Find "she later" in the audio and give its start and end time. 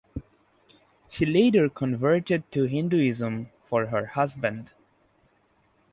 1.11-1.69